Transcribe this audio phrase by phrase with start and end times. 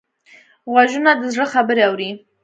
[0.71, 2.09] غوږونه د زړه خبرې اوري